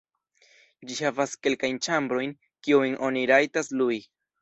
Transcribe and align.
Ĝi 0.91 0.97
havas 1.01 1.35
kelkajn 1.45 1.79
ĉambrojn, 1.89 2.35
kiujn 2.69 3.01
oni 3.11 3.31
rajtas 3.37 3.75
lui. 3.81 4.05